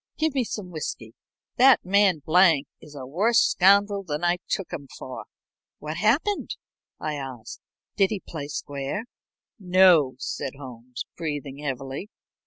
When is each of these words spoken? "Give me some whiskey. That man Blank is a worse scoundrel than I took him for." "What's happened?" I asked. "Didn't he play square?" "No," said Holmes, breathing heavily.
"Give 0.17 0.33
me 0.33 0.43
some 0.43 0.71
whiskey. 0.71 1.13
That 1.57 1.85
man 1.85 2.23
Blank 2.25 2.65
is 2.81 2.95
a 2.95 3.05
worse 3.05 3.39
scoundrel 3.39 4.01
than 4.03 4.23
I 4.23 4.37
took 4.49 4.73
him 4.73 4.87
for." 4.97 5.25
"What's 5.77 5.99
happened?" 5.99 6.55
I 6.99 7.13
asked. 7.13 7.61
"Didn't 7.97 8.09
he 8.09 8.23
play 8.27 8.47
square?" 8.47 9.03
"No," 9.59 10.15
said 10.17 10.53
Holmes, 10.57 11.05
breathing 11.15 11.59
heavily. 11.59 12.09